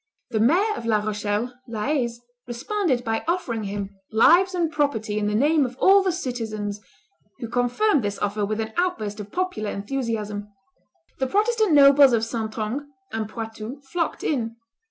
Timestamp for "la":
0.87-0.97, 1.67-1.83